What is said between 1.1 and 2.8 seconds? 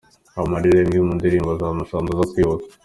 ndirimbo za Masamba zo kwibuka.